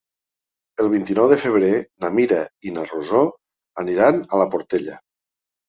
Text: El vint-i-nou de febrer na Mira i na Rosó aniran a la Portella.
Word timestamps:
El 0.83 0.87
vint-i-nou 0.93 1.29
de 1.33 1.37
febrer 1.41 1.69
na 2.07 2.11
Mira 2.21 2.41
i 2.71 2.75
na 2.79 2.87
Rosó 2.89 3.23
aniran 3.85 4.21
a 4.35 4.43
la 4.45 4.51
Portella. 4.57 5.01